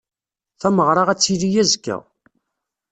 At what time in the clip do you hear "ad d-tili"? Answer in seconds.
1.09-1.49